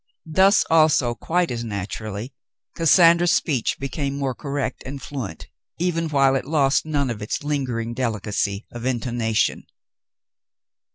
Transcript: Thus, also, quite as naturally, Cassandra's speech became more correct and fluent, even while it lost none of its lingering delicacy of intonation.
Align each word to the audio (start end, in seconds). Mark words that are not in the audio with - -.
Thus, 0.25 0.65
also, 0.67 1.13
quite 1.13 1.51
as 1.51 1.63
naturally, 1.63 2.33
Cassandra's 2.75 3.33
speech 3.33 3.77
became 3.77 4.17
more 4.17 4.33
correct 4.33 4.81
and 4.83 4.99
fluent, 4.99 5.47
even 5.77 6.09
while 6.09 6.35
it 6.35 6.45
lost 6.45 6.87
none 6.87 7.11
of 7.11 7.21
its 7.21 7.43
lingering 7.43 7.93
delicacy 7.93 8.65
of 8.71 8.83
intonation. 8.87 9.67